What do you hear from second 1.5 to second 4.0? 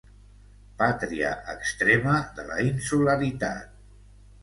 extrema de la insularitat.